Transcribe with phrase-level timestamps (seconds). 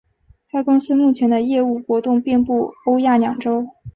[0.51, 3.67] 该公司目前的业务活动遍布欧亚两洲。